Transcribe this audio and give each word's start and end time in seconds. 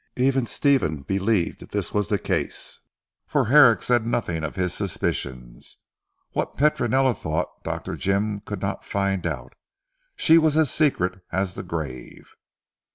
Even 0.17 0.47
Stephen 0.47 1.03
believed 1.03 1.59
that 1.59 1.69
this 1.69 1.93
was 1.93 2.07
the 2.09 2.17
case, 2.17 2.79
for 3.27 3.45
Herrick 3.45 3.83
said 3.83 4.03
nothing 4.03 4.43
of 4.43 4.55
his 4.55 4.73
suspicions. 4.73 5.77
What 6.31 6.57
Petronella 6.57 7.13
thought 7.13 7.63
Dr. 7.63 7.95
Jim 7.95 8.39
could 8.39 8.63
not 8.63 8.83
find 8.83 9.27
out. 9.27 9.53
She 10.15 10.39
was 10.39 10.57
as 10.57 10.71
secret 10.73 11.21
as 11.31 11.53
the 11.53 11.61
grave. 11.61 12.33